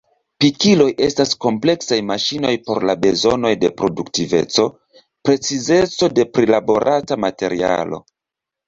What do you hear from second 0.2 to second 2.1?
Pikiloj estas kompleksaj